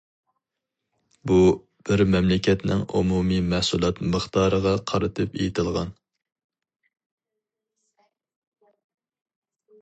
بۇ، 1.31 1.35
بىر 1.89 2.01
مەملىكەتنىڭ 2.13 2.81
ئومۇمىي 3.01 3.43
مەھسۇلات 3.51 4.01
مىقدارىغا 4.15 4.73
قارىتىپ 4.93 5.37
ئېيتىلغان. 5.41 5.93